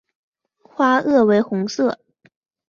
[0.63, 1.99] 花萼为红色。